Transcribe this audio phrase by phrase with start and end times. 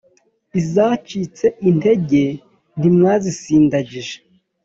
[0.59, 2.23] izacitse intege
[2.77, 4.17] ntimwazisindagije